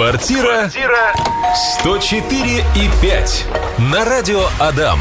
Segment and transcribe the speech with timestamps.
[0.00, 0.70] Квартира
[1.82, 3.46] 104 и 5
[3.92, 4.98] на радио Адам.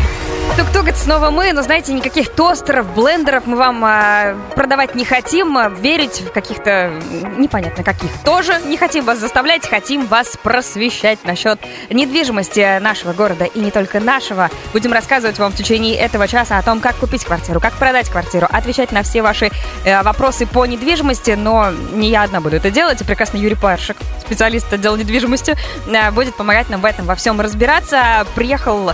[0.58, 5.57] Тук-тук, это снова мы, но знаете, никаких тостеров, блендеров мы вам а, продавать не хотим,
[5.57, 6.91] а, верить в каких-то
[7.38, 11.59] непонятно каких тоже не хотим вас заставлять, хотим вас просвещать насчет
[11.89, 14.50] недвижимости нашего города и не только нашего.
[14.73, 18.47] Будем рассказывать вам в течение этого часа о том, как купить квартиру, как продать квартиру,
[18.52, 19.52] отвечать на все ваши
[19.86, 23.95] э, вопросы по недвижимости, но не я одна буду это делать, и прекрасный Юрий Паршик,
[24.20, 28.25] специалист отдела недвижимости, э, будет помогать нам в этом во всем разбираться.
[28.36, 28.93] Приехал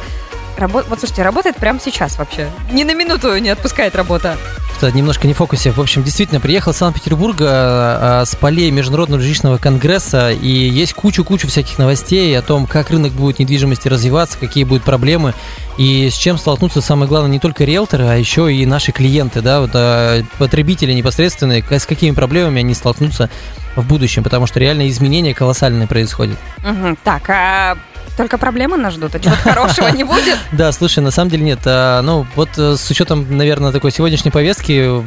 [0.58, 0.84] Рабо...
[0.88, 2.50] Вот слушайте, работает прямо сейчас вообще.
[2.72, 4.38] Ни на минуту не отпускает работа.
[4.78, 5.72] Что, немножко не в фокусе.
[5.72, 11.48] В общем, действительно, приехал из Санкт-Петербурга а, с полей Международного жилищного конгресса, и есть кучу-кучу
[11.48, 15.34] всяких новостей о том, как рынок будет недвижимости развиваться, какие будут проблемы,
[15.78, 19.62] и с чем столкнутся, самое главное, не только риэлторы, а еще и наши клиенты, да,
[19.62, 23.30] вот, а, потребители непосредственные, с какими проблемами они столкнутся
[23.78, 26.38] в будущем, потому что реально изменения колоссальные происходят.
[26.64, 26.98] Угу.
[27.04, 27.78] Так, а
[28.16, 30.38] только проблемы нас ждут, а чего-то хорошего не будет?
[30.52, 31.60] Да, слушай, на самом деле нет.
[31.66, 35.04] А, ну, вот э, с учетом, наверное, такой сегодняшней повестки,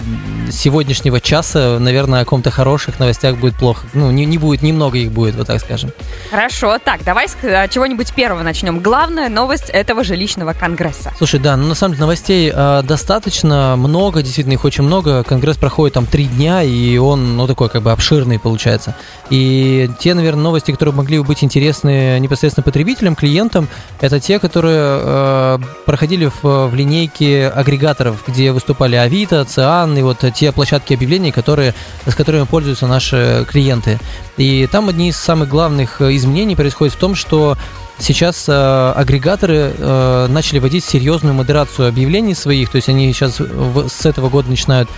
[0.50, 3.86] сегодняшнего часа, наверное, о каком-то хороших новостях будет плохо.
[3.94, 5.92] Ну, не, не будет, немного их будет, вот так скажем.
[6.30, 8.80] Хорошо, так, давай с а, чего-нибудь первого начнем.
[8.80, 11.12] Главная новость этого жилищного конгресса.
[11.16, 15.22] Слушай, да, ну на самом деле новостей э, достаточно много, действительно их очень много.
[15.24, 18.94] Конгресс проходит там три дня, и он, ну, такой как бы обширный получается.
[19.30, 23.68] И те, наверное, новости, которые могли бы быть интересны непосредственно потребителям, потребителям, клиентам,
[24.00, 30.24] это те, которые э, проходили в, в линейке агрегаторов, где выступали Авито, Циан и вот
[30.34, 31.74] те площадки объявлений, которые,
[32.06, 33.98] с которыми пользуются наши клиенты.
[34.36, 37.56] И там одни из самых главных изменений происходит в том, что
[38.00, 43.88] Сейчас э, агрегаторы э, начали вводить серьезную модерацию объявлений своих, то есть они сейчас в,
[43.88, 44.88] с этого года начинают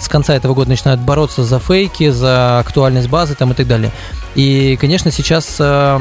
[0.00, 3.92] с конца этого года начинают бороться за фейки, за актуальность базы там и так далее.
[4.38, 5.98] И, конечно, сейчас э,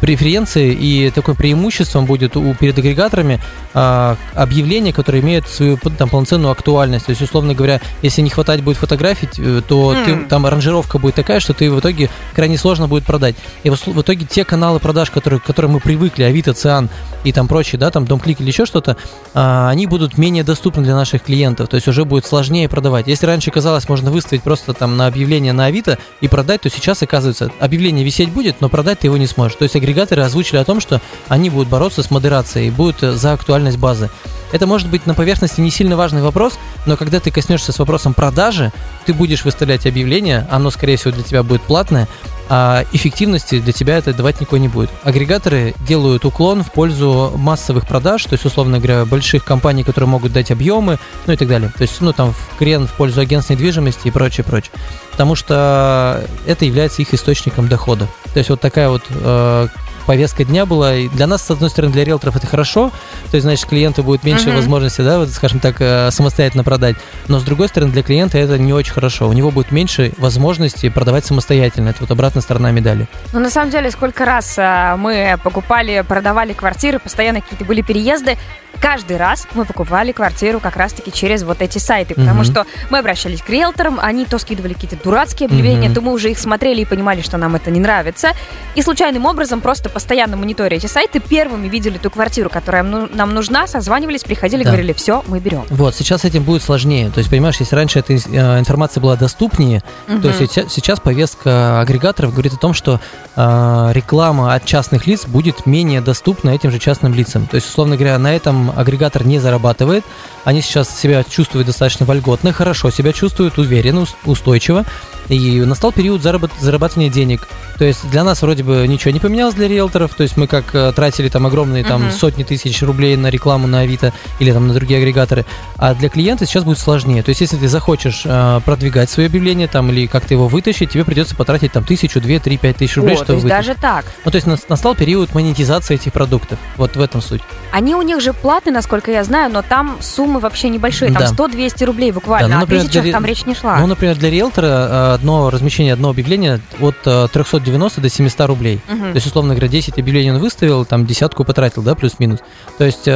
[0.00, 3.38] преференции и такое преимуществом будет у, перед агрегаторами
[3.74, 7.04] э, объявления, которые имеют свою там, полноценную актуальность.
[7.04, 10.04] То есть, условно говоря, если не хватать будет фотографий, э, то mm.
[10.06, 13.36] ты, там аранжировка будет такая, что ты в итоге крайне сложно будет продать.
[13.62, 16.88] И в, в итоге те каналы продаж, которые, к которым мы привыкли, Авито, Циан
[17.24, 18.96] и там прочие, да, там Домклик или еще что-то,
[19.34, 21.68] э, они будут менее доступны для наших клиентов.
[21.68, 23.06] То есть уже будет сложнее продавать.
[23.06, 27.02] Если раньше казалось, можно выставить просто там на объявление на Авито и продать, то сейчас
[27.02, 29.56] оказывается объявление висеть будет, но продать ты его не сможешь.
[29.56, 33.32] То есть агрегаторы озвучили о том, что они будут бороться с модерацией, будут э, за
[33.32, 34.10] актуальность базы.
[34.52, 38.14] Это может быть на поверхности не сильно важный вопрос, но когда ты коснешься с вопросом
[38.14, 38.72] продажи,
[39.06, 42.08] ты будешь выставлять объявление, оно, скорее всего, для тебя будет платное,
[42.48, 44.90] а эффективности для тебя это давать никакой не будет.
[45.04, 50.32] Агрегаторы делают уклон в пользу массовых продаж, то есть, условно говоря, больших компаний, которые могут
[50.32, 51.72] дать объемы, ну и так далее.
[51.76, 54.72] То есть, ну, там, в крен в пользу агентств недвижимости и прочее, прочее.
[55.20, 58.08] Потому что это является их источником дохода.
[58.32, 59.68] То есть, вот такая вот э,
[60.10, 60.96] повестка дня была.
[60.96, 62.90] И для нас, с одной стороны, для риэлторов это хорошо,
[63.30, 64.56] то есть, значит, клиенту будет меньше uh-huh.
[64.56, 66.96] возможности, да, вот, скажем так, э, самостоятельно продать.
[67.28, 69.28] Но, с другой стороны, для клиента это не очень хорошо.
[69.28, 71.90] У него будет меньше возможности продавать самостоятельно.
[71.90, 73.06] Это вот обратная сторона медали.
[73.32, 78.36] Ну, на самом деле, сколько раз э, мы покупали, продавали квартиры, постоянно какие-то были переезды,
[78.80, 82.50] каждый раз мы покупали квартиру как раз-таки через вот эти сайты, потому uh-huh.
[82.50, 85.94] что мы обращались к риэлторам, они то скидывали какие-то дурацкие объявления, uh-huh.
[85.94, 88.30] то мы уже их смотрели и понимали, что нам это не нравится,
[88.74, 93.66] и случайным образом просто постоянно мониторя эти сайты, первыми видели ту квартиру, которая нам нужна,
[93.66, 94.70] созванивались, приходили, да.
[94.70, 95.64] говорили, все, мы берем.
[95.68, 97.10] Вот, сейчас этим будет сложнее.
[97.10, 98.16] То есть, понимаешь, если раньше эта э,
[98.58, 100.22] информация была доступнее, угу.
[100.22, 102.98] то есть сейчас повестка агрегаторов говорит о том, что
[103.36, 107.46] э, реклама от частных лиц будет менее доступна этим же частным лицам.
[107.46, 110.02] То есть, условно говоря, на этом агрегатор не зарабатывает.
[110.44, 114.86] Они сейчас себя чувствуют достаточно вольготно, хорошо себя чувствуют, уверенно, устойчиво.
[115.28, 117.46] И настал период заработ- зарабатывания денег.
[117.78, 120.14] То есть для нас вроде бы ничего не поменялось для риэлторов.
[120.14, 122.12] То есть мы как э, тратили там огромные там uh-huh.
[122.12, 125.46] сотни тысяч рублей на рекламу на Авито или там на другие агрегаторы.
[125.76, 127.22] А для клиента сейчас будет сложнее.
[127.22, 131.04] То есть если ты захочешь э, продвигать свое объявление там или как-то его вытащить, тебе
[131.04, 133.66] придется потратить там тысячу, две, три, пять тысяч рублей, О, чтобы то есть вытащить.
[133.66, 134.04] даже так.
[134.24, 136.58] Ну то есть настал период монетизации этих продуктов.
[136.76, 137.42] Вот в этом суть.
[137.72, 141.12] Они у них же платные, насколько я знаю, но там суммы вообще небольшие.
[141.12, 141.44] Там да.
[141.44, 142.48] 100-200 рублей буквально.
[142.48, 143.12] Да, ну, например, о тысячах для...
[143.12, 143.78] там речь не шла.
[143.78, 148.80] Ну, например, для риэлтора э, одно размещение одно объявление от 390 э, до 700 рублей.
[148.88, 148.98] Угу.
[148.98, 152.40] То есть, условно говоря, 10 объявлений он выставил, там десятку потратил, да, плюс-минус.
[152.76, 153.10] То есть э,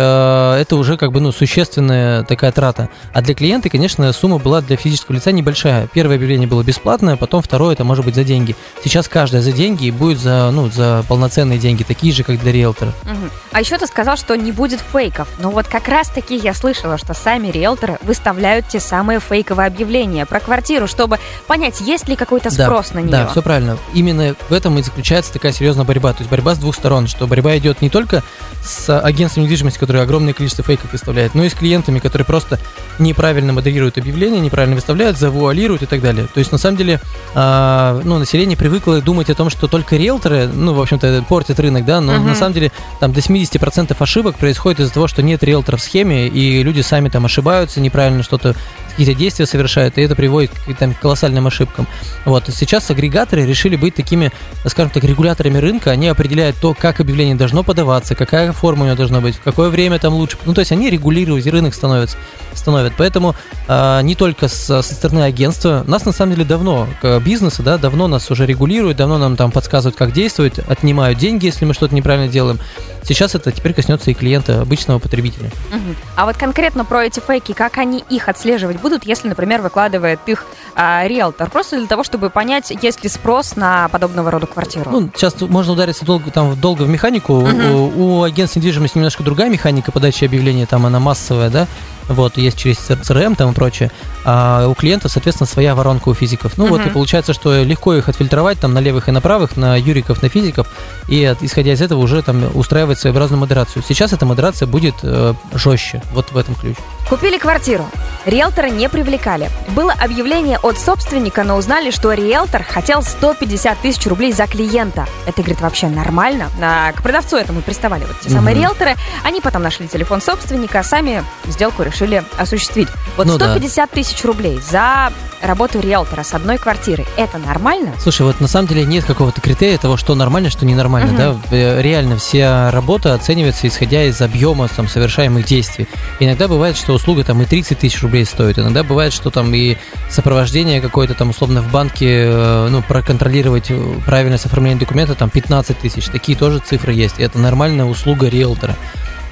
[0.60, 2.88] это уже как бы, ну, существенная такая трата.
[3.12, 5.88] А для клиента, конечно, сумма была для физического лица небольшая.
[5.92, 8.56] Первое объявление было бесплатное, потом второе это может быть за деньги.
[8.82, 12.52] Сейчас каждое за деньги и будет за, ну, за полноценные деньги, такие же, как для
[12.52, 12.92] риэлтора.
[13.04, 13.30] Мгм.
[13.52, 15.28] А еще ты сказал, что не будет фейков.
[15.38, 20.26] Но вот как раз таки я слышала, что сами риэлторы выставляют те самые фейковые объявления
[20.26, 23.10] про квартиру, чтобы понять, есть ли какой-то Да, спрос на нее.
[23.10, 23.78] Да, все правильно.
[23.94, 26.12] Именно в этом и заключается такая серьезная борьба.
[26.12, 28.24] То есть борьба с двух сторон, что борьба идет не только
[28.62, 32.58] с агентством недвижимости, которые огромное количество фейков выставляет, но и с клиентами, которые просто
[32.98, 36.26] неправильно модерируют объявления, неправильно выставляют, завуалируют и так далее.
[36.32, 37.00] То есть на самом деле
[37.34, 41.84] а, ну, население привыкло думать о том, что только риэлторы, ну, в общем-то, портят рынок,
[41.84, 42.26] да, но Мгм.
[42.28, 46.26] на самом деле там до 70% ошибок происходит из-за того, что нет риэлторов в схеме,
[46.28, 48.54] и люди сами там ошибаются, неправильно что-то
[48.94, 51.86] какие-то действия совершают, и это приводит к каким-то колоссальным ошибкам.
[52.24, 54.30] Вот, сейчас агрегаторы решили быть такими,
[54.66, 58.96] скажем так, регуляторами рынка, они определяют то, как объявление должно подаваться, какая форма у него
[58.96, 60.38] должна быть, в какое время там лучше.
[60.46, 62.16] Ну, то есть они регулируют, рынок становится,
[62.52, 62.92] становят.
[62.96, 63.34] Поэтому
[63.68, 66.86] а, не только с- со стороны агентства, нас на самом деле давно,
[67.24, 71.64] бизнеса, да, давно нас уже регулируют, давно нам там подсказывают, как действовать, отнимают деньги, если
[71.64, 72.58] мы что-то неправильно делаем.
[73.02, 75.50] Сейчас это теперь коснется и клиента, обычного потребителя.
[75.70, 75.96] Мгм.
[76.16, 80.44] А вот конкретно про эти фейки, как они их отслеживать будут, если, например, выкладывает их
[80.76, 81.50] а, риэлтор?
[81.50, 84.90] Просто для того, чтобы понять, есть ли спрос на подобного рода квартиру.
[84.90, 87.40] Ну, сейчас можно удариться долго, там, долго в механику.
[87.40, 87.70] Мгм.
[87.74, 91.66] У, у агентств недвижимости немножко другая механика подачи объявления, там она массовая, да,
[92.08, 93.90] вот, есть через CRM там и прочее.
[94.24, 96.56] А у клиента, соответственно, своя воронка у физиков.
[96.56, 99.76] Ну вот и получается, что легко их отфильтровать там на левых и на правых, на
[99.76, 100.66] юриков, на физиков,
[101.08, 103.82] и исходя из этого уже там устраивать своеобразную модерацию.
[103.86, 106.76] Сейчас эта модерация будет э, жестче, вот в этом ключ.
[107.08, 107.84] Купили квартиру.
[108.24, 109.50] Риэлтора не привлекали.
[109.68, 115.06] Было объявление от собственника, но узнали, что риэлтор хотел 150 тысяч рублей за клиента.
[115.26, 116.48] Это, говорит, вообще нормально.
[116.62, 118.62] А к продавцу этому приставали вот те самые Мгм.
[118.64, 118.94] риэлторы.
[119.22, 121.93] Они потом нашли телефон собственника, сами сделку решили
[122.36, 122.88] осуществить.
[123.16, 123.50] Вот Ну да.
[123.52, 127.04] 150 тысяч рублей за работу риэлтора с одной квартиры.
[127.16, 127.92] Это нормально?
[128.00, 131.16] Слушай, вот на самом деле нет какого-то критерия того, что нормально, что ненормально, Мгм.
[131.18, 131.36] да.
[131.50, 135.86] Э, Реально вся работа оценивается исходя из объема там совершаемых действий.
[136.18, 139.76] Иногда бывает, что услуга там и 30 тысяч рублей стоит, иногда бывает, что там и
[140.08, 145.78] сопровождение какое-то там условно в банке, э, ну, проконтролировать э, правильность оформления документа там 15
[145.78, 146.06] тысяч.
[146.06, 147.18] Такие тоже цифры есть.
[147.18, 148.76] И это нормальная услуга риэлтора.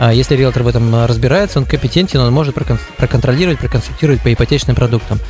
[0.04, 4.32] А Если риэлтор в этом э, разбирается, он компетентен, он может прокон- проконтролировать, проконсультировать по
[4.32, 5.20] ипотечным продуктам.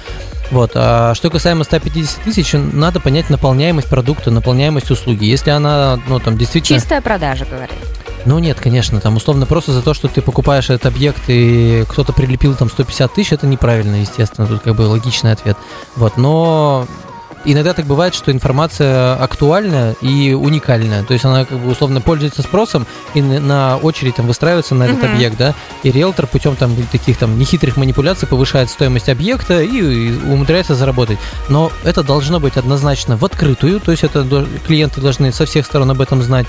[0.51, 0.71] Вот.
[0.75, 5.27] А что касаемо 150 тысяч, надо понять наполняемость продукта, наполняемость услуги.
[5.27, 6.81] Если она, ну, там, действительно...
[6.81, 7.77] Чистая продажа, говорит.
[8.25, 12.15] Ну, нет, конечно, там, условно, просто за то, что ты покупаешь этот объект, и кто-то
[12.15, 15.59] прилепил там 150 тысяч, это неправильно, естественно, тут как бы логичный ответ.
[15.97, 16.87] Вот, но
[17.45, 21.03] иногда так бывает, что информация актуальная и уникальная.
[21.05, 25.03] То есть она как бы условно пользуется спросом и на- очередь там выстраивается на этот
[25.03, 25.13] Мгм.
[25.15, 30.13] объект, да, и риэлтор путем там таких там нехитрых манипуляций повышает стоимость объекта и, и
[30.27, 31.19] умудряется заработать.
[31.49, 34.25] Но это должно быть однозначно в открытую, то есть это
[34.67, 36.47] клиенты должны со всех сторон об этом знать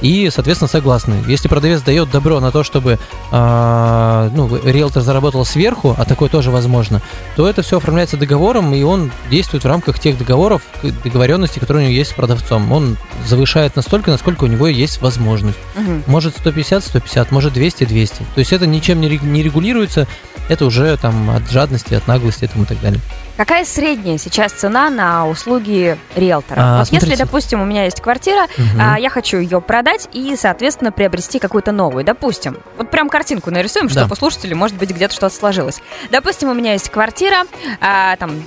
[0.00, 1.22] и, соответственно, согласны.
[1.26, 2.98] Если продавец дает добро на то, чтобы
[3.32, 7.00] а, ну, риэлтор заработал сверху, а такое тоже возможно,
[7.36, 10.62] то это все оформляется договором, и он действует в рамках тех договоров,
[11.04, 12.70] договоренностей, которые у него есть с продавцом.
[12.72, 12.96] Он
[13.26, 15.58] завышает настолько, насколько у него есть возможность.
[15.76, 16.04] Мгм.
[16.06, 18.16] Может 150, 150, может 200, 200.
[18.34, 20.06] То есть это ничем не ре- не регулируется,
[20.48, 23.00] это уже там от жадности, от наглости и так далее.
[23.36, 26.58] Какая средняя сейчас цена на услуги риэлтора?
[26.58, 27.24] А, вот если, смотрите.
[27.24, 28.80] допустим, у меня есть квартира, Мгм.
[28.80, 32.04] а, я хочу ее продать и, соответственно, приобрести какую-то новую.
[32.04, 33.92] Допустим, вот прям картинку нарисуем, Да.
[34.00, 35.80] чтобы у слушателей, может быть, где-то что-то сложилось.
[36.10, 37.44] Допустим, у меня есть квартира,
[37.80, 38.42] а, там,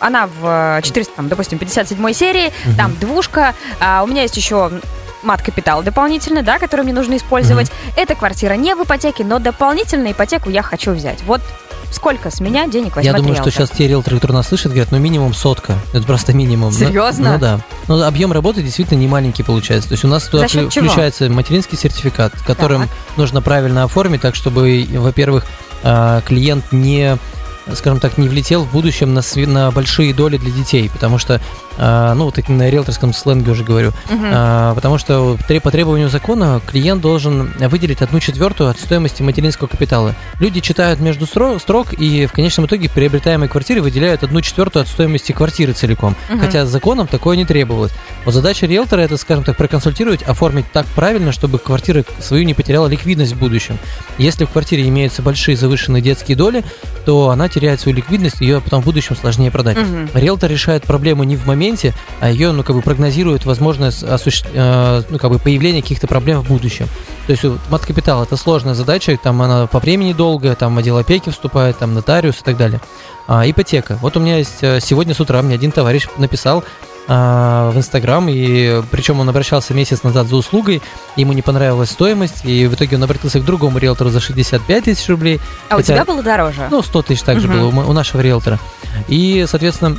[0.00, 2.76] она в 400, там, допустим, 57 серии, Мгм.
[2.76, 4.70] там двушка, а, у меня есть еще
[5.22, 7.70] мат-капитал дополнительный, да, который мне нужно использовать.
[7.96, 11.22] Эта квартира не в ипотеке, но дополнительную ипотеку я хочу взять.
[11.24, 11.42] Вот
[11.90, 13.66] сколько с меня денег возьмет Я думаю, что риэлтор?
[13.66, 15.78] сейчас те риэлторы, которые нас слышат, говорят, ну минимум сотка.
[15.92, 16.72] Это просто минимум.
[16.72, 17.32] Ну, Серьезно?
[17.32, 17.60] Ну, да.
[17.88, 19.88] Но объем работы действительно не маленький получается.
[19.88, 20.70] То есть у нас туда чего?
[20.70, 22.90] включается материнский сертификат, которым Так.
[23.16, 25.44] нужно правильно оформить, так чтобы, во-первых,
[25.82, 27.18] а, клиент не
[27.74, 31.40] скажем так, не влетел в будущем на, сви- на большие доли для детей, потому что,
[31.80, 37.52] ну, так на риэлторском сленге уже говорю, а, потому что по требованию закона клиент должен
[37.58, 40.14] выделить одну четвертую от стоимости материнского капитала.
[40.38, 44.88] Люди читают между стро- строк и в конечном итоге приобретаемые квартиры выделяют одну четвертую от
[44.88, 46.16] стоимости квартиры целиком.
[46.28, 46.40] Мгм.
[46.40, 47.92] Хотя законом такое не требовалось.
[48.24, 52.86] Вот задача риэлтора это, скажем так, проконсультировать, оформить так правильно, чтобы квартира свою не потеряла
[52.86, 53.78] ликвидность в будущем.
[54.18, 56.64] Если в квартире имеются большие завышенные детские доли,
[57.06, 59.78] то она теряет свою ликвидность, ее потом в будущем сложнее продать.
[59.78, 60.10] Мгм.
[60.14, 64.48] Риэлтор решает проблему не в моменте, клиенте, а ее, ну, как бы прогнозирует возможное осуществ...
[64.52, 66.86] э, ну, как бы появление каких-то проблем в будущем.
[67.26, 71.78] То есть мат-капитал это сложная задача, там она по времени долгая, там отдел опеки вступает,
[71.78, 72.80] там нотариус и так далее.
[73.26, 73.98] А, ипотека.
[74.02, 76.64] Вот у меня есть э, сегодня с утра мне один товарищ написал,
[77.08, 80.82] а, в Инстаграм, и причем он обращался месяц назад за услугой,
[81.16, 85.08] ему не понравилась стоимость, и в итоге он обратился к другому риэлтору за 65 тысяч
[85.08, 85.40] рублей.
[85.68, 86.68] А хотя, у тебя было дороже?
[86.70, 87.56] Ну, 100 тысяч также угу.
[87.56, 88.58] было у, у нашего риэлтора.
[89.08, 89.96] И, соответственно,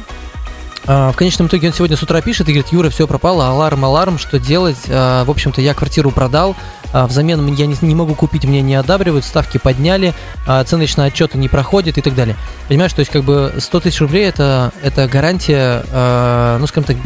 [0.86, 4.18] в конечном итоге он сегодня с утра пишет и говорит, Юра, все пропало, аларм, аларм,
[4.18, 4.78] что делать?
[4.90, 6.56] А, в общем-то, я квартиру продал,
[6.92, 10.14] а, взамен я не, не могу купить, мне не одабривают, ставки подняли,
[10.48, 12.36] оценочные отчеты не проходят и так далее.
[12.68, 15.84] Понимаешь, то есть как бы 100 тысяч рублей это, это гарантия,
[16.60, 16.98] ну скажем так,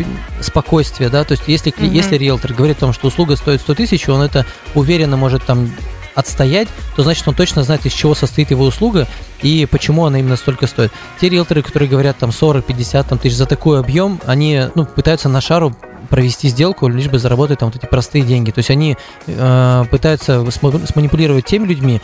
[0.42, 1.90] спокойствия, да, то есть если, mm-hmm.
[1.90, 5.70] если риэлтор говорит о том, что услуга стоит 100 тысяч, он это уверенно может там
[6.16, 9.08] отстоять, то значит он точно знает, из чего состоит его услуга
[9.42, 10.92] и почему она именно столько стоит.
[11.20, 15.42] Те риэлторы, которые говорят там 40-50 там, тысяч за такой объем, они ну, пытаются на
[15.42, 15.76] шару
[16.10, 18.52] провести сделку, лишь бы заработать там вот эти простые деньги.
[18.52, 18.96] То есть они
[19.28, 22.02] э, пытаются сманипулировать теми людьми,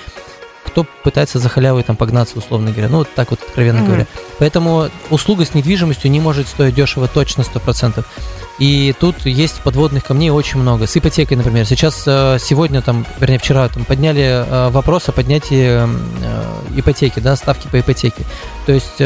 [0.71, 2.89] кто пытается за халявой там погнаться, условно говоря.
[2.89, 3.85] Ну, вот так вот, откровенно mm-hmm.
[3.85, 4.07] говоря.
[4.39, 8.03] Поэтому услуга с недвижимостью не может стоить дешево точно 100%.
[8.59, 10.87] И тут есть подводных камней очень много.
[10.87, 11.65] С ипотекой, например.
[11.65, 15.87] Сейчас, э, сегодня, там, вернее, вчера там, подняли э, вопрос о поднятии э,
[16.75, 18.23] ипотеки, да, ставки по ипотеке.
[18.65, 19.01] То есть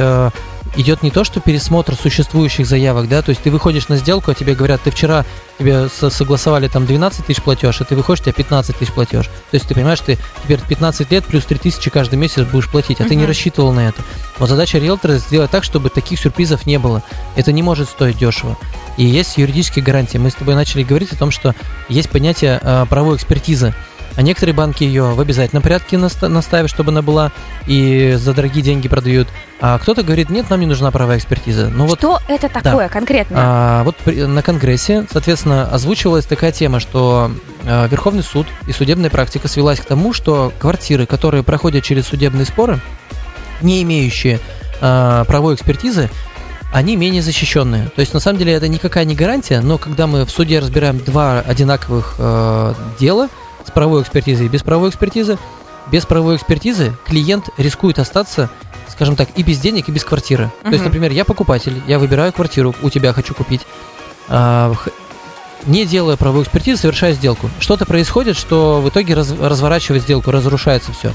[0.75, 4.33] идет не то, что пересмотр существующих заявок, да, то есть ты выходишь на сделку, а
[4.33, 5.25] тебе говорят, ты вчера
[5.57, 9.25] тебе согласовали там 12 тысяч платеж, а ты выходишь, у тебя 15 тысяч платеж.
[9.25, 12.99] То есть ты понимаешь, ты теперь 15 лет плюс 3 тысячи каждый месяц будешь платить,
[12.99, 13.09] а uh-huh.
[13.09, 14.03] ты не рассчитывал на это.
[14.37, 17.03] Вот задача риэлтора сделать так, чтобы таких сюрпризов не было.
[17.35, 18.57] Это не может стоить дешево.
[18.97, 20.17] И есть юридические гарантии.
[20.17, 21.55] Мы с тобой начали говорить о том, что
[21.89, 23.73] есть понятие э, правовой экспертизы.
[24.15, 27.31] А некоторые банки ее в обязательном порядке наставят, чтобы она была,
[27.67, 29.27] и за дорогие деньги продают.
[29.59, 31.69] А кто-то говорит, нет, нам не нужна правовая экспертиза.
[31.69, 32.89] Ну, вот, что это такое да.
[32.89, 33.37] конкретно?
[33.39, 37.31] А, вот при, на Конгрессе, соответственно, озвучивалась такая тема, что
[37.65, 42.45] а, Верховный суд и судебная практика свелась к тому, что квартиры, которые проходят через судебные
[42.45, 42.79] споры,
[43.61, 44.39] не имеющие
[44.81, 46.09] а, правовой экспертизы,
[46.73, 47.89] они менее защищенные.
[47.95, 50.99] То есть, на самом деле, это никакая не гарантия, но когда мы в суде разбираем
[50.99, 53.29] два одинаковых э, дела,
[53.67, 55.37] с правовой экспертизой и без правовой экспертизы.
[55.91, 58.49] Без правовой экспертизы клиент рискует остаться,
[58.89, 60.45] скажем так, и без денег, и без квартиры.
[60.45, 60.63] Uh-huh.
[60.63, 63.61] То есть, например, я покупатель, я выбираю квартиру, у тебя хочу купить.
[64.27, 64.73] А,
[65.65, 67.49] не делая правовую экспертизу, совершаю сделку.
[67.59, 71.11] Что-то происходит, что в итоге раз, разворачивает сделку, разрушается все.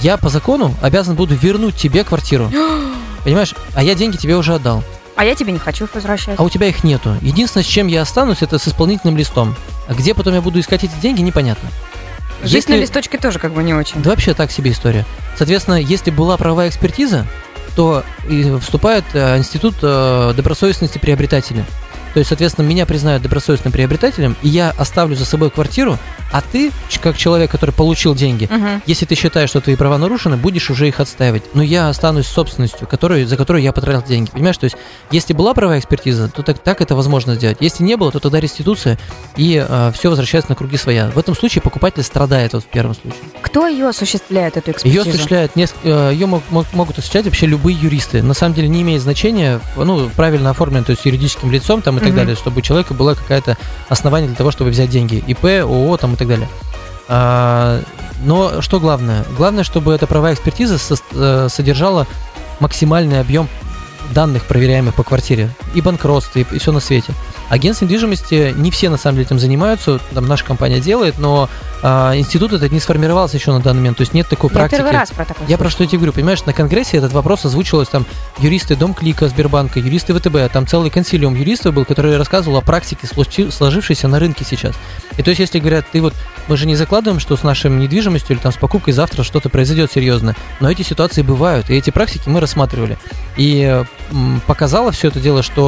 [0.00, 2.50] Я по закону обязан буду вернуть тебе квартиру.
[3.24, 3.54] Понимаешь?
[3.74, 4.82] А я деньги тебе уже отдал.
[5.14, 6.38] А я тебе не хочу их возвращать.
[6.38, 7.16] А у тебя их нету.
[7.20, 9.54] Единственное, с чем я останусь, это с исполнительным листом.
[9.88, 11.68] А где потом я буду искать эти деньги, непонятно.
[12.44, 12.72] Если...
[12.72, 14.02] на листочке тоже как бы не очень.
[14.02, 15.04] Да вообще так себе история.
[15.36, 17.26] Соответственно, если была правовая экспертиза,
[17.76, 18.04] то
[18.60, 21.64] вступает э, институт э, добросовестности приобретателя.
[22.12, 25.98] То есть, соответственно, меня признают добросовестным приобретателем, и я оставлю за собой квартиру,
[26.30, 26.70] а ты,
[27.02, 28.82] как человек, который получил деньги, угу.
[28.86, 31.42] если ты считаешь, что твои права нарушены, будешь уже их отстаивать.
[31.54, 34.30] Но я останусь собственностью, которую, за которую я потратил деньги.
[34.30, 34.76] Понимаешь, то есть,
[35.10, 37.58] если была правая экспертиза, то так, так это возможно сделать.
[37.60, 38.98] Если не было, то тогда реституция,
[39.36, 41.10] и э, все возвращается на круги своя.
[41.10, 43.20] В этом случае покупатель страдает вот в первом случае.
[43.42, 45.04] Кто ее осуществляет, эту экспертизу?
[45.04, 48.22] Ее осуществляют, э, ее мог, могут осуществлять вообще любые юристы.
[48.22, 52.10] На самом деле не имеет значения, ну, правильно оформлен, то есть юридическим лицом там так
[52.10, 52.16] угу.
[52.16, 53.56] далее, чтобы у человека было какое-то
[53.88, 55.22] основание для того, чтобы взять деньги.
[55.26, 56.48] ИП, ООО там и так далее.
[57.08, 57.80] А,
[58.24, 59.24] но что главное?
[59.36, 62.06] Главное, чтобы эта правовая экспертиза со, э, содержала
[62.60, 63.48] максимальный объем
[64.12, 65.50] данных, проверяемых по квартире.
[65.74, 67.12] И банкротство, и, и все на свете.
[67.48, 71.48] Агентство недвижимости не все на самом деле этим занимаются, там наша компания делает, но
[71.82, 74.78] а, институт этот не сформировался еще на данный момент, то есть нет такой Я практики.
[74.78, 77.88] первый раз про такое Я про что тебе говорю, понимаешь, на конгрессе этот вопрос озвучивалось
[77.88, 78.06] там
[78.38, 83.06] юристы Дом Клика, Сбербанка, юристы ВТБ, там целый консилиум юристов был, который рассказывал о практике,
[83.50, 84.74] сложившейся на рынке сейчас.
[85.16, 86.14] И то есть, если говорят, ты вот,
[86.48, 89.92] мы же не закладываем, что с нашей недвижимостью или там с покупкой завтра что-то произойдет
[89.92, 92.96] серьезно, но эти ситуации бывают, и эти практики мы рассматривали.
[93.36, 95.61] И м, показало все это дело, что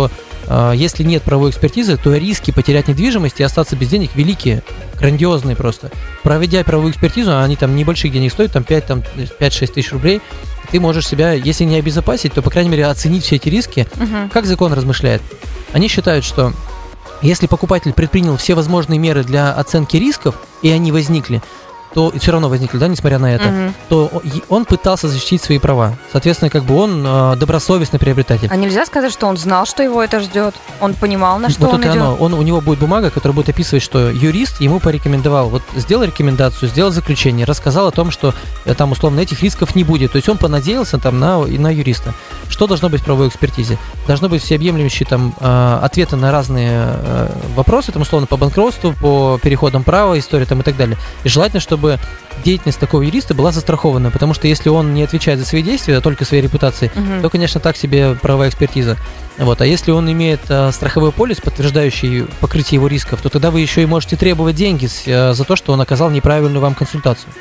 [0.46, 4.62] а, если нет правовой экспертизы, то риски потерять недвижимость и остаться без денег великие,
[4.98, 5.90] грандиозные просто.
[6.22, 9.02] Проведя правовую экспертизу, а они там небольших денег стоят, там 5-6 там,
[9.40, 10.20] тысяч рублей,
[10.70, 13.86] ты можешь себя, если не обезопасить, то, по крайней мере, оценить все эти риски.
[13.96, 14.30] Угу.
[14.32, 15.22] Как закон размышляет?
[15.72, 16.52] Они считают, что
[17.22, 21.42] если покупатель предпринял все возможные меры для оценки рисков, и они возникли,
[21.94, 23.74] то все равно возникли, да, несмотря на это, Мгм.
[23.88, 25.94] то он пытался защитить свои права.
[26.12, 28.48] Соответственно, как бы он э, добросовестный приобретатель.
[28.50, 30.54] А нельзя сказать, что он знал, что его это ждет?
[30.80, 32.02] Он понимал, на что вот он это идет?
[32.02, 32.16] оно.
[32.16, 35.48] Он, у него будет бумага, которая будет описывать, что юрист ему порекомендовал.
[35.48, 38.34] Вот сделал рекомендацию, сделал заключение, рассказал о том, что
[38.64, 40.12] э, там условно этих рисков не будет.
[40.12, 42.12] То есть он понадеялся там на, на юриста.
[42.48, 43.78] Что должно быть в правовой экспертизе?
[44.06, 49.38] Должно быть всеобъемлющие там э, ответы на разные э, вопросы, там условно по банкротству, по
[49.40, 50.96] переходам права, истории там и так далее.
[51.22, 51.83] И желательно, чтобы
[52.44, 56.00] деятельность такого юриста была застрахована, потому что если он не отвечает за свои действия, а
[56.00, 57.22] только своей репутацией, Мгм.
[57.22, 58.96] то, конечно, так себе правовая экспертиза.
[59.38, 59.60] Вот.
[59.60, 63.82] А если он имеет э, страховой полис, подтверждающий покрытие его рисков, то тогда вы еще
[63.82, 67.32] и можете требовать деньги с- э, за то, что он оказал неправильную вам консультацию.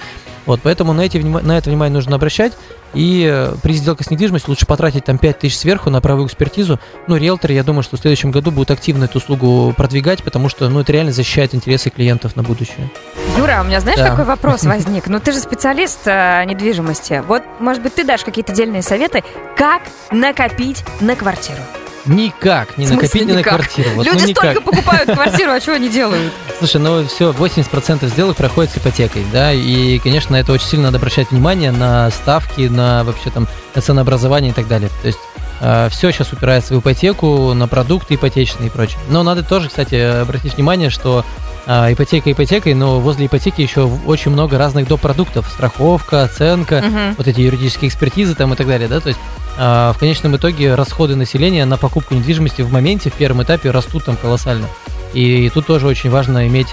[0.45, 2.53] Вот, поэтому на, эти, на это внимание нужно обращать.
[2.93, 6.79] И э, при сделках с недвижимостью лучше потратить там 5 тысяч сверху на правовую экспертизу.
[7.07, 10.69] Ну, риэлторы, я думаю, что в следующем году будут активно эту услугу продвигать, потому что
[10.69, 12.91] ну, это реально защищает интересы клиентов на будущее.
[13.37, 14.09] Юра, у меня знаешь, Да.
[14.09, 15.07] какой вопрос возник?
[15.07, 17.23] Ну, ты же специалист э, недвижимости.
[17.27, 19.23] Вот, может быть, ты дашь какие-то дельные советы,
[19.57, 19.81] как
[20.11, 21.59] накопить на квартиру?
[22.05, 23.89] Никак не накопить ни на квартиру.
[23.95, 24.51] Вот, ну, Люди никак.
[24.51, 26.33] столько покупают квартиру, а чего они делают?
[26.59, 30.97] Слушай, ну все, 80% сделок проходит с ипотекой, да, и, конечно, это очень сильно надо
[30.97, 34.89] обращать внимание на ставки, на вообще там на ценообразование и так далее.
[35.01, 35.19] То есть
[35.59, 38.99] все сейчас упирается в ипотеку, на продукты ипотечные и прочее.
[39.09, 41.23] Но надо тоже, кстати, обратить внимание, что
[41.65, 44.99] а, ипотека ипотекой, но возле ипотеки еще очень много разных доп.
[44.99, 45.47] продуктов.
[45.49, 47.15] Страховка, оценка, Мгм.
[47.17, 49.19] вот эти юридические экспертизы там и так далее, да, то есть
[49.57, 54.03] а, в конечном итоге расходы населения на покупку недвижимости в моменте, в первом этапе растут
[54.03, 54.67] там колоссально.
[55.13, 56.67] И тут тоже очень важно иметь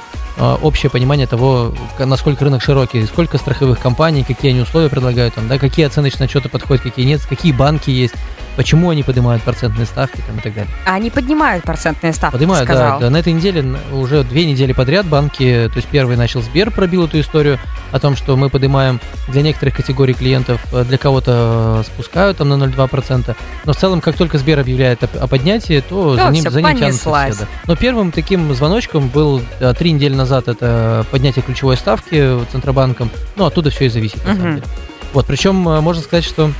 [0.63, 5.59] общее понимание того, насколько рынок широкий, сколько страховых компаний, какие они условия предлагают, там, да,
[5.59, 8.15] какие оценочные отчеты подходят, какие нет, какие банки есть,
[8.57, 10.71] почему они поднимают процентные ставки там, и так далее.
[10.87, 13.11] А Они поднимают процентные ставки, Поднимают, да, да.
[13.11, 17.21] На этой неделе уже две недели подряд банки, то есть первый начал Сбер, пробил эту
[17.21, 17.59] историю
[17.93, 22.49] о том, что мы поднимаем для некоторых категорий клиентов, э, для кого-то э, спускают там
[22.49, 23.35] на 0,2%.
[23.65, 26.51] Но в целом, как только Сбер объявляет о, о поднятии, то То за ним, всё,
[26.51, 27.35] за ним тянутся понеслась.
[27.37, 27.45] все.
[27.45, 27.51] да.
[27.67, 33.11] Но первым таким звоночком был э, три недели назад это поднятие ключевой ставки Центробанком.
[33.37, 34.55] Ну, оттуда все и зависит, на самом Мгм.
[34.57, 34.67] деле.
[35.13, 36.51] Вот, причем можно сказать, что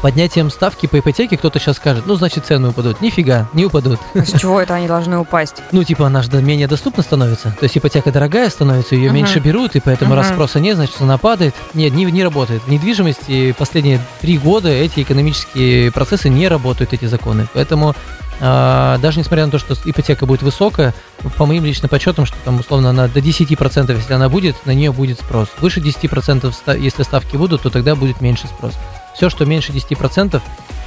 [0.00, 3.00] поднятием ставки по ипотеке кто-то сейчас скажет, ну, значит, цены упадут.
[3.00, 4.00] Нифига, не упадут.
[4.14, 5.62] А С чего это они должны упасть?
[5.72, 7.50] Ну, типа, она же менее доступна становится.
[7.58, 11.18] То есть ипотека дорогая становится, ее меньше берут, и поэтому раз спроса нет, значит, цена
[11.18, 11.54] падает.
[11.74, 12.62] Нет, не, не работает.
[12.62, 17.46] В недвижимости последние три года эти экономические процессы не работают, эти законы.
[17.54, 17.94] Поэтому
[18.40, 20.94] а, даже несмотря на то, что ипотека будет высокая,
[21.36, 24.92] по моим личным подсчетам, что там условно она до 10%, если она будет, на нее
[24.92, 25.48] будет спрос.
[25.58, 28.74] Выше 10%, ста- если ставки будут, то тогда будет меньше спрос.
[29.16, 30.40] Все, что меньше 10%,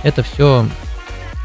[0.04, 0.66] это все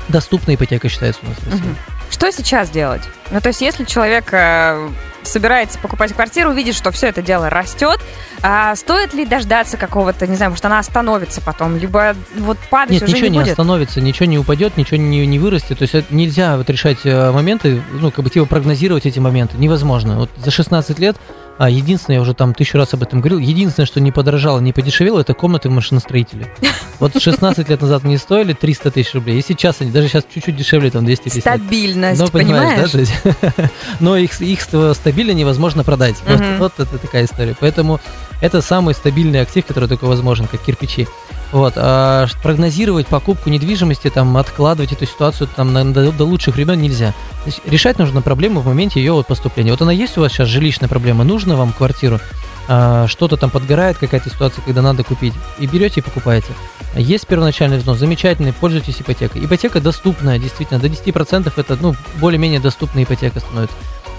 [0.09, 1.65] доступная ипотека считается у нас в России.
[1.65, 1.77] Мгм.
[2.11, 3.03] Что сейчас делать?
[3.31, 4.89] Ну, то есть, если человек э,
[5.23, 7.99] собирается покупать квартиру, видит, что все это дело растет,
[8.43, 13.03] а стоит ли дождаться какого-то, не знаю, может, она остановится потом, либо вот падать Нет,
[13.03, 13.51] уже ничего не, не, будет?
[13.53, 15.79] остановится, ничего не упадет, ничего не, не вырастет.
[15.79, 19.57] То есть нельзя вот решать э, моменты, ну, как бы типа прогнозировать эти моменты.
[19.57, 20.19] Невозможно.
[20.19, 21.17] Вот за 16 лет,
[21.59, 24.73] а, единственное, я уже там тысячу раз об этом говорил, единственное, что не подорожало, не
[24.73, 26.53] подешевело, это комнаты в машиностроителе.
[27.01, 30.57] Вот 16 лет назад они стоили 300 тысяч рублей, и сейчас они, даже сейчас чуть-чуть
[30.57, 31.41] дешевле, там 250.
[31.41, 32.83] Стабильность, Ну, понимаешь?
[32.83, 33.13] да, то есть,
[34.01, 36.17] но их, их стабильно невозможно продать.
[36.27, 37.55] Вот, вот это такая история.
[37.59, 38.01] Поэтому
[38.41, 41.07] это самый стабильный актив, который только возможен, как кирпичи.
[41.55, 46.83] Вот, а прогнозировать покупку недвижимости, там, откладывать эту ситуацию там, на- до, до лучших времен
[46.83, 47.13] нельзя.
[47.13, 49.71] То есть решать нужно проблему в моменте ее поступления.
[49.71, 52.19] Вот она есть у вас сейчас жилищная проблема, нужно вам квартиру,
[52.67, 56.49] а, что-то там подгорает, какая-то ситуация, когда надо купить, и берете и покупаете.
[56.97, 59.45] Есть первоначальный взнос, замечательный, пользуйтесь ипотекой.
[59.45, 63.77] Ипотека доступная, действительно, до 10% это ну, более-менее доступная ипотека становится.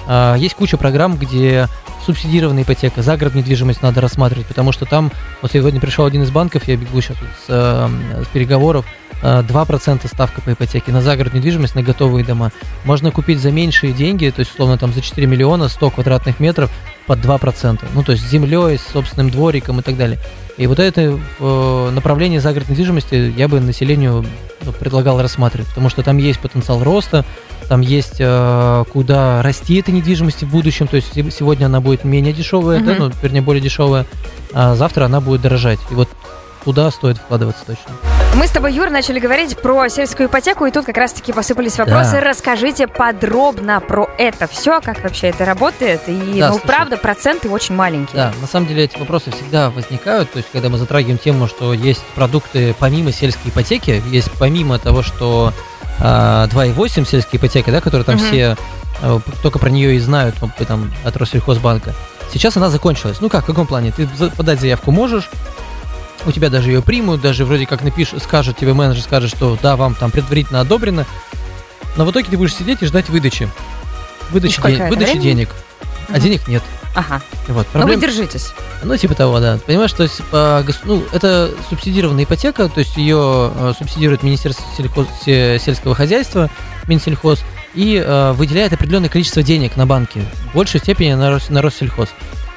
[0.07, 1.67] А, Есть куча программ, где
[2.05, 6.67] субсидированная ипотека, загородную недвижимость надо рассматривать, потому что там, вот сегодня пришел один из банков,
[6.67, 8.85] я бегу сейчас с, э, с переговоров,
[9.23, 12.51] э, 2% ставка по ипотеке на загородную недвижимость, на готовые дома.
[12.83, 16.69] Можно купить за меньшие деньги, то есть, условно, там за 4 миллиона 100 квадратных метров
[17.07, 17.87] под 2%.
[17.93, 20.19] Ну, то есть с землей, с собственным двориком и так далее.
[20.57, 24.25] И вот это э, направление загородной недвижимости я бы населению
[24.63, 27.25] ну, предлагал рассматривать, потому что там есть потенциал роста,
[27.67, 32.03] там есть э, куда расти этой недвижимости в будущем, то есть се- сегодня она будет
[32.03, 33.03] менее дешевая, да, Мгм.
[33.05, 34.05] ну, вернее, более дешевая,
[34.53, 35.79] а завтра она будет дорожать.
[35.91, 36.09] И вот
[36.63, 37.91] туда стоит вкладываться точно.
[38.35, 42.13] Мы с тобой, Юр, начали говорить про сельскую ипотеку, и тут как раз-таки посыпались вопросы.
[42.13, 42.21] Да.
[42.21, 46.01] Расскажите подробно про это все, как вообще это работает.
[46.07, 46.65] И, Да, ну, слушай.
[46.67, 48.15] правда, проценты очень маленькие.
[48.15, 51.73] Да, на самом деле эти вопросы всегда возникают, то есть когда мы затрагиваем тему, что
[51.73, 55.53] есть продукты помимо сельской ипотеки, есть помимо того, что
[55.99, 58.57] 2,8 сельская ипотека, да, которая там все
[59.01, 61.93] а, только про нее и знают, ну, там, от Россельхозбанка.
[62.31, 63.17] Сейчас она закончилась.
[63.21, 63.91] Ну как, в каком плане?
[63.91, 65.29] Ты подать заявку можешь,
[66.25, 69.75] у тебя даже ее примут, даже вроде как напишут, скажет тебе менеджер, скажет, что да,
[69.75, 71.05] вам там предварительно одобрено,
[71.95, 73.49] но в итоге ты будешь сидеть и ждать выдачи.
[74.31, 75.49] Выдачи, де- выдачи денег.
[76.09, 76.63] А денег нет.
[76.95, 77.21] Ага.
[77.49, 77.89] Вот, проблем...
[77.89, 78.53] Но вы держитесь.
[78.81, 79.59] Ну, типа того, да.
[79.65, 85.07] Понимаешь, то есть, по, ну, это субсидированная ипотека, то есть ее э, субсидирует Министерство сельхоз,
[85.25, 86.49] сельского хозяйства,
[86.87, 91.61] Минсельхоз, и э, выделяет определенное количество денег на банки, в большей степени на, Рос, на
[91.61, 92.09] Россельхоз,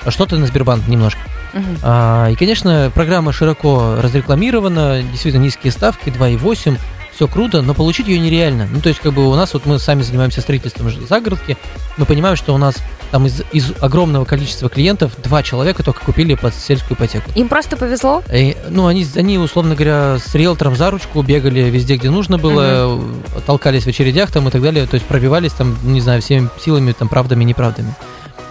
[0.04, 1.20] а что-то на Сбербанк немножко.
[1.54, 1.64] Угу.
[1.82, 6.78] А, и, конечно, программа широко разрекламирована, действительно низкие ставки, 2,8,
[7.18, 8.68] все круто, но получить ее нереально.
[8.70, 11.56] Ну, то есть, как бы у нас, вот мы сами занимаемся строительством загородки,
[11.96, 12.76] мы понимаем, что у нас
[13.10, 17.28] там из, из огромного количества клиентов два человека только купили под сельскую ипотеку.
[17.34, 18.22] Им просто повезло?
[18.32, 22.86] И, ну, они, они, условно говоря, с риэлтором за ручку бегали везде, где нужно было,
[22.86, 23.40] угу.
[23.44, 26.92] толкались в очередях там и так далее, то есть пробивались там, не знаю, всеми силами,
[26.92, 27.96] там, правдами, неправдами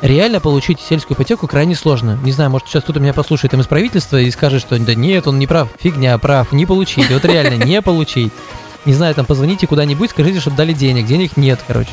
[0.02, 2.18] реально получить сельскую ипотеку крайне сложно.
[2.24, 5.28] Не знаю, может сейчас кто-то меня послушает там из правительства и скажет, что да нет,
[5.28, 7.10] он не прав, фигня, прав, не получить.
[7.10, 8.32] Вот реально не получить.
[8.86, 11.06] Не знаю, там позвоните куда-нибудь, скажите, чтобы дали денег.
[11.06, 11.90] Денег нет, короче.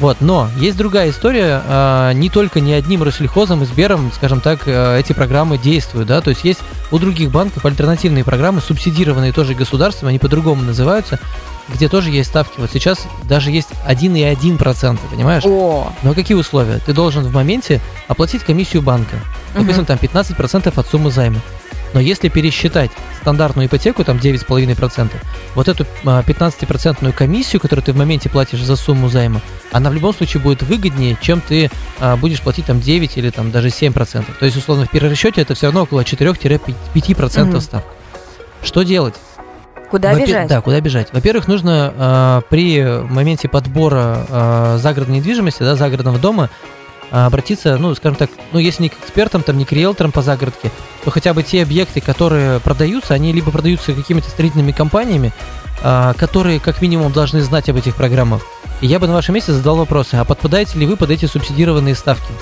[0.00, 4.62] Вот, но есть другая история, а, не только не одним Россельхозом и Сбером, скажем так,
[4.66, 9.54] а, эти программы действуют, да, то есть есть у других банков альтернативные программы, субсидированные тоже
[9.54, 11.20] государством, они по-другому называются,
[11.68, 12.58] где тоже есть ставки.
[12.58, 15.44] Вот сейчас даже есть 1,1%, понимаешь?
[15.46, 15.92] О.
[16.02, 16.80] Но какие условия?
[16.84, 19.16] Ты должен в моменте оплатить комиссию банка.
[19.54, 19.86] Допустим, угу.
[19.86, 21.40] там 15% от суммы займа.
[21.94, 25.10] Но если пересчитать стандартную ипотеку, там 9,5%,
[25.54, 29.40] вот эту 15% а, комиссию, которую ты в моменте платишь за сумму займа,
[29.72, 33.52] она в любом случае будет выгоднее, чем ты а, будешь платить там 9 или там
[33.52, 34.24] даже 7%.
[34.38, 37.60] То есть, условно, в перерасчете это все равно около 4-5% угу.
[37.60, 37.88] ставка.
[38.62, 39.14] Что делать?
[39.90, 40.48] Куда Во бежать?
[40.48, 41.08] Да, куда бежать.
[41.12, 46.50] Во-первых, нужно э, при моменте подбора э, загородной недвижимости, да, загородного дома,
[47.14, 50.70] обратиться, ну, скажем так, ну, если не к экспертам, там, не к риэлторам по загородке,
[51.04, 55.32] то хотя бы те объекты, которые продаются, они либо продаются какими-то строительными компаниями,
[55.82, 58.42] э, которые как минимум должны знать об этих программах.
[58.80, 61.94] И я бы на вашем месте задал вопросы, а подпадаете ли вы под эти субсидированные
[61.94, 62.32] ставки?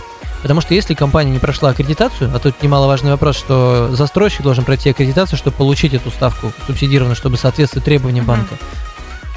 [0.41, 4.91] Потому что если компания не прошла аккредитацию, а тут немаловажный вопрос, что застройщик должен пройти
[4.91, 8.57] аккредитацию, чтобы получить эту ставку субсидированную, чтобы соответствовать требованиям банка,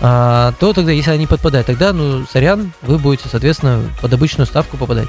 [0.01, 4.77] а, то тогда, если они подпадают, тогда, ну, сорян, вы будете, соответственно, под обычную ставку
[4.77, 5.07] попадать.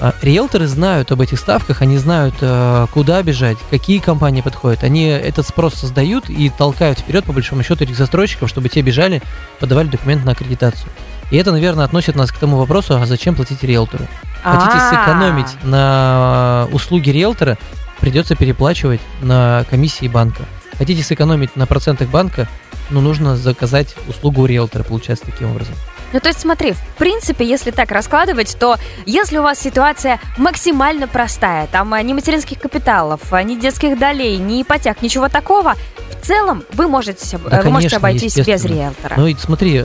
[0.00, 4.82] А, риэлторы знают об этих ставках, они знают, а, куда бежать, какие компании подходят.
[4.84, 9.22] Они этот спрос создают и толкают вперед, по большому счету, этих застройщиков, чтобы те бежали,
[9.60, 10.90] подавали документы на аккредитацию.
[11.30, 14.06] И это, наверное, относит нас к тому вопросу, а зачем платить риэлтору?
[14.42, 14.90] Хотите а.
[14.90, 17.56] сэкономить на услуги риэлтора,
[18.00, 20.42] придется переплачивать на комиссии банка.
[20.76, 22.48] Хотите сэкономить на процентах банка,
[22.90, 25.74] ну, нужно заказать услугу у риэлтора, получается, таким образом.
[26.12, 31.08] Ну, то есть смотри, в принципе, если так раскладывать, то если у вас ситуация максимально
[31.08, 35.74] простая, там а, ни материнских капиталов, а, ни детских долей, ни ипотек, ничего такого,
[36.10, 39.14] в целом вы можете, да, вы конечно, можете обойтись без риэлтора.
[39.16, 39.82] Ну и смотри,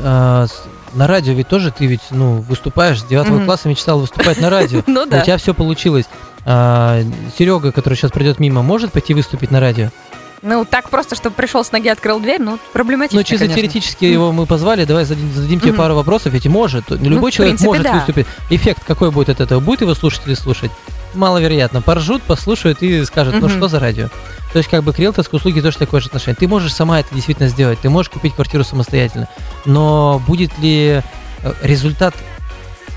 [0.94, 3.46] на радио ведь тоже ты ведь, ну, выступаешь, с 9 mm-hmm.
[3.46, 4.84] класса мечтал выступать на радио.
[4.88, 5.20] Ну да.
[5.20, 6.06] У тебя все получилось.
[6.46, 7.02] А,
[7.38, 9.90] Серега, который сейчас придет мимо, может пойти выступить на радио?
[10.42, 13.56] Ну, так просто, чтобы пришел с ноги, открыл дверь, ну, проблематично, Ну, чисто конечно.
[13.62, 16.90] теоретически его мы позвали, давай зададим, зададим тебе пару вопросов, ведь может.
[16.90, 17.94] Ну, любой человек принципе, может да.
[17.94, 18.28] выступить.
[18.50, 19.60] Эффект какой будет от этого?
[19.60, 20.72] Будет его слушатели слушать?
[21.14, 21.82] Маловероятно.
[21.82, 24.10] Поржут, послушают и скажут, ну, что за радио?
[24.54, 26.36] То есть, как бы к риэлторской услуге тоже такое же отношение.
[26.36, 29.28] Ты можешь сама это действительно сделать, ты можешь купить квартиру самостоятельно,
[29.66, 31.02] но будет ли
[31.44, 32.16] э, результат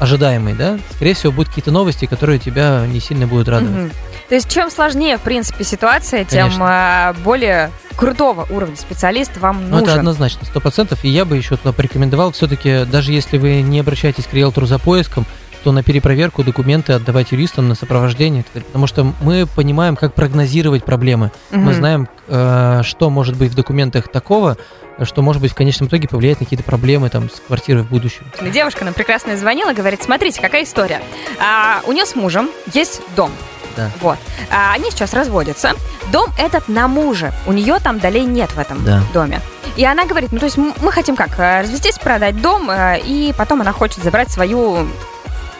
[0.00, 0.78] ожидаемый, да?
[0.96, 3.86] Скорее всего, будут какие-то новости, которые тебя не сильно будут радовать.
[3.86, 3.90] Угу.
[4.30, 7.14] То есть, чем сложнее, в принципе, ситуация, тем Конечно.
[7.22, 9.70] более крутого уровня специалист вам нужен.
[9.70, 11.04] Ну, это однозначно, сто процентов.
[11.04, 14.78] И я бы еще туда порекомендовал, все-таки, даже если вы не обращаетесь к риэлтору за
[14.78, 15.26] поиском,
[15.62, 21.30] то на перепроверку документы отдавать юристам на сопровождение, потому что мы понимаем, как прогнозировать проблемы.
[21.50, 21.60] Угу.
[21.60, 24.56] Мы знаем, э, что может быть в документах такого,
[25.02, 28.24] что, может быть, в конечном итоге повлияет на какие-то проблемы там с квартирой в будущем.
[28.52, 31.00] Девушка нам прекрасно звонила, говорит, смотрите, какая история.
[31.40, 33.30] А, у нее с мужем есть дом.
[33.76, 33.90] Да.
[34.00, 34.18] Вот.
[34.50, 35.72] А, они сейчас разводятся.
[36.12, 37.32] Дом этот на муже.
[37.46, 39.02] У нее там долей нет в этом да.
[39.14, 39.40] доме.
[39.76, 43.32] И она говорит, ну то есть мы хотим как, э, развестись, продать дом, э, и
[43.36, 44.88] потом она хочет забрать свою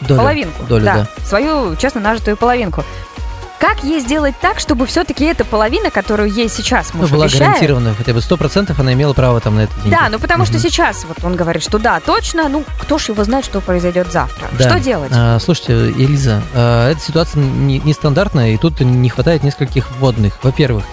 [0.01, 0.63] долю, половинку.
[0.63, 1.25] Долю, да, да.
[1.25, 2.83] Свою честно нажитую половинку.
[3.59, 7.51] Как ей сделать так, чтобы все-таки эта половина, которую ей сейчас муж ну, была обещает,
[7.51, 9.91] гарантирована хотя бы 100% она имела право там на это деньги.
[9.91, 10.51] Да, ну потому угу.
[10.51, 14.11] что сейчас вот он говорит, что да, точно, ну кто ж его знает, что произойдет
[14.11, 14.47] завтра.
[14.57, 14.67] Да.
[14.67, 15.11] Что делать?
[15.13, 20.39] А, слушайте, Элиза, а, эта ситуация нестандартная, не и тут не хватает нескольких вводных.
[20.41, 20.83] Во-первых,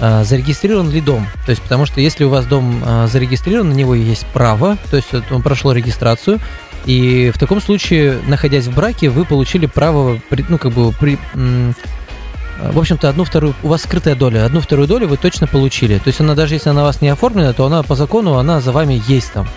[0.00, 1.26] а, зарегистрирован ли дом.
[1.44, 4.96] То есть, потому что если у вас дом а, зарегистрирован, на него есть право, то
[4.96, 6.40] есть он прошел регистрацию,
[6.86, 11.74] И в таком случае, находясь в браке, вы получили право, ну, как бы, при, м,
[12.60, 15.98] в общем-то, одну вторую, у вас скрытая доля, одну вторую долю вы точно получили.
[15.98, 18.72] То есть она даже если она вас не оформлена, то она по закону, она за
[18.72, 19.48] вами есть там.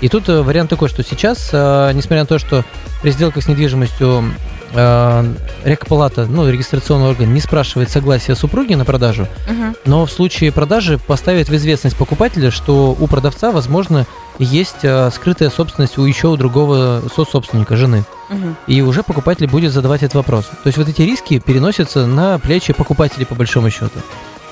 [0.00, 2.64] И тут э, вариант такой, что сейчас, э, несмотря на то, что
[3.02, 4.32] при сделках с недвижимостью
[4.72, 9.76] э, Рекпалата, ну, регистрационный орган, не спрашивает согласия супруги на продажу, Мгм.
[9.84, 14.06] но в случае продажи поставит в известность покупателя, что у продавца, возможно,
[14.38, 18.04] есть э, скрытая собственность у еще у другого сособственника, жены.
[18.30, 18.56] Мгм.
[18.66, 20.46] И уже покупатель будет задавать этот вопрос.
[20.46, 24.00] То есть вот эти риски переносятся на плечи покупателей по большому счету.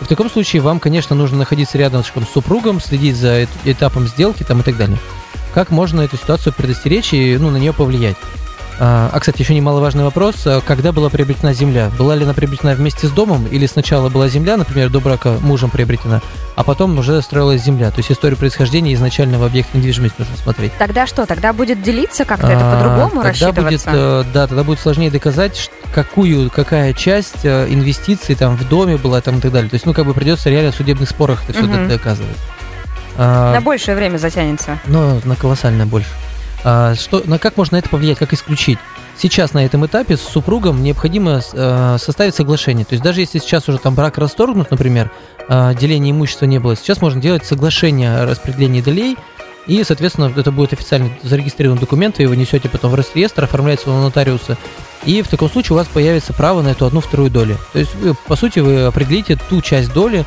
[0.00, 4.42] В таком случае вам, конечно, нужно находиться рядом с супругом, следить за эт- этапом сделки
[4.42, 4.98] там, и так далее.
[5.54, 8.16] Как можно эту ситуацию предостеречь и ну, на нее повлиять?
[8.80, 10.46] А, а, кстати, еще немаловажный вопрос.
[10.46, 11.90] А Когда была приобретена земля?
[11.98, 13.46] Была ли она приобретена вместе с домом?
[13.50, 16.22] Или сначала была земля, например, до брака мужем приобретена,
[16.54, 17.90] а потом уже строилась земля?
[17.90, 20.72] То есть историю происхождения изначального объекта недвижимости нужно смотреть.
[20.78, 21.26] Тогда что?
[21.26, 25.70] Тогда будет делиться как-то это А, по-другому тогда будет, э, да, тогда будет сложнее доказать,
[25.92, 29.68] какую, какая часть э, инвестиций там в доме была там и так далее.
[29.70, 31.88] То есть, ну, как бы придется реально в судебных спорах это все Мгм.
[31.88, 32.36] доказывать.
[33.16, 34.78] А, На большее время затянется.
[34.86, 36.10] но на колоссально больше.
[36.64, 38.78] А, что, на как можно это повлиять, как исключить?
[39.16, 42.84] Сейчас на этом этапе с супругом необходимо э, составить соглашение.
[42.84, 45.10] То есть даже если сейчас уже там брак расторгнут, например,
[45.48, 49.16] э, деления имущества не было, сейчас можно делать соглашение о распределении долей,
[49.66, 54.00] и, соответственно, это будет официально зарегистрирован документ, вы его несете потом в Росреестр, оформляется у
[54.00, 54.56] нотариуса,
[55.04, 57.58] и в таком случае у вас появится право на эту одну вторую долю.
[57.72, 60.24] То есть, вы, по сути, вы определите ту часть доли,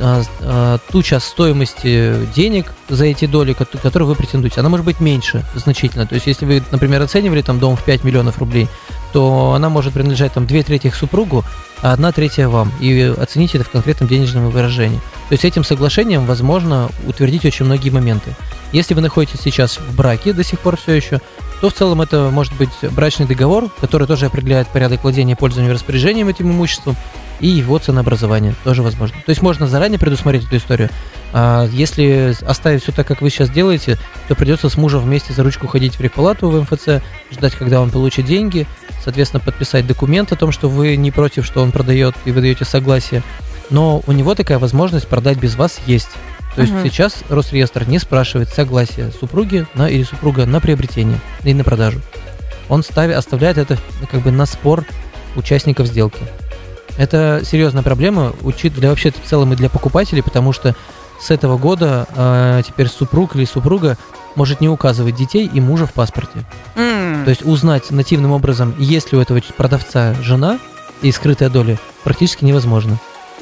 [0.00, 4.60] а, а, ту часть стоимости денег за эти доли, кото- которые вы претендуете.
[4.60, 6.06] Она может быть меньше значительно.
[6.06, 8.68] То есть, если вы, например, оценивали там дом в 5 миллионов рублей,
[9.12, 11.44] то она может принадлежать там 2 трети супругу,
[11.82, 12.72] а 1 третья вам.
[12.80, 14.98] И оцените это в конкретном денежном выражении.
[15.28, 18.34] То есть, этим соглашением возможно утвердить очень многие моменты.
[18.72, 21.20] Если вы находитесь сейчас в браке до сих пор все еще,
[21.60, 26.28] то в целом это может быть брачный договор, который тоже определяет порядок владения, пользования, распоряжением
[26.28, 26.96] этим имуществом
[27.40, 29.16] и его ценообразование тоже возможно.
[29.24, 30.90] То есть можно заранее предусмотреть эту историю.
[31.32, 35.42] А если оставить все так, как вы сейчас делаете, то придется с мужем вместе за
[35.42, 38.66] ручку ходить в репалату в МФЦ, ждать, когда он получит деньги,
[39.02, 42.64] соответственно, подписать документ о том, что вы не против, что он продает, и вы даете
[42.64, 43.22] согласие.
[43.70, 46.10] Но у него такая возможность продать без вас есть.
[46.54, 46.84] То есть Мгм.
[46.84, 52.00] сейчас Росреестр не спрашивает согласия супруги на, или супруга на приобретение и на продажу.
[52.68, 53.78] Он ставит, оставляет это
[54.10, 54.84] как бы на спор
[55.36, 56.20] участников сделки.
[56.96, 60.74] Это серьезная проблема, учит для вообще в целом и для покупателей, потому что
[61.20, 63.96] с этого года э, теперь супруг или супруга
[64.36, 66.44] может не указывать детей и мужа в паспорте.
[66.76, 67.24] М.
[67.24, 70.58] То есть узнать нативным образом, есть ли у этого продавца жена
[71.02, 72.98] и скрытая доля, практически невозможно.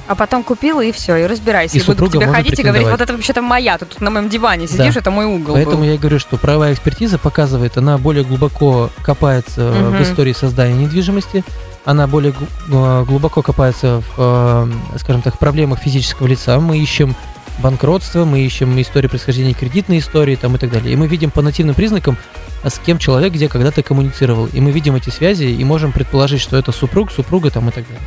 [0.06, 1.76] А потом купила и все, и разбирайся.
[1.76, 4.00] И И, буду к супруга тебе ходить и говорить, вот это вообще-то моя, ты тут
[4.00, 5.84] на моем диване сидишь, это мой угол Поэтому был.
[5.84, 9.98] я говорю, что правовая экспертиза показывает, она более глубоко копается Мгм.
[9.98, 11.44] в истории создания недвижимости,
[11.84, 12.32] она более
[12.72, 16.58] э, глубоко копается в, э, скажем так, проблемах физического лица.
[16.58, 17.14] Мы ищем
[17.58, 20.92] банкротство, мы ищем истории происхождения кредитной истории там, и так далее.
[20.92, 22.16] И мы видим по нативным признакам,
[22.62, 24.46] а с кем человек где когда-то коммуницировал.
[24.46, 27.84] И мы видим эти связи и можем предположить, что это супруг, супруга там и так
[27.86, 28.02] далее.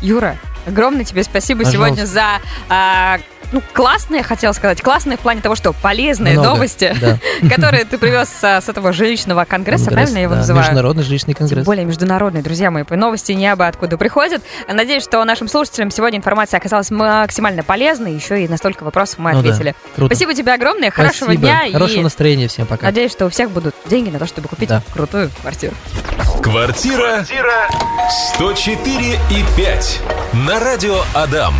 [0.00, 0.36] Юра,
[0.66, 1.86] огромное тебе спасибо Пожалуйста.
[1.86, 2.26] сегодня за
[2.68, 3.18] а,
[3.52, 7.18] ну, классные, хотела сказать, классные в плане того, что полезные Много, новости, Да.
[7.48, 10.64] которые ты привез а, с этого жилищного конгресса, Конгресс, правильно я его да, называю?
[10.64, 11.66] Международный жилищный Тем конгресс.
[11.66, 14.42] более международные, друзья мои, новости не абы откуда приходят.
[14.68, 19.32] Надеюсь, что нашим слушателям сегодня информация оказалась максимально полезной, еще и на столько вопросов мы
[19.32, 19.74] Ну да, ответили.
[19.96, 20.14] Круто.
[20.14, 21.42] Спасибо тебе огромное, хорошего Спасибо.
[21.42, 22.86] дня Хорошего и настроения всем пока.
[22.86, 24.82] надеюсь, что у всех будут деньги на то, чтобы купить Да.
[24.92, 25.74] крутую квартиру.
[26.42, 27.28] Квартира
[28.34, 30.00] 104 и 5
[30.46, 31.54] на радио Адам.